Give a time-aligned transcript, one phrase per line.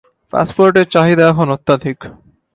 [0.33, 1.99] পাসপোর্টের চাহিদা এখন অত্যাধিক।